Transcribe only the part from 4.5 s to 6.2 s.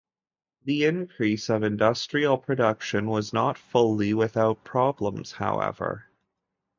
problems, however.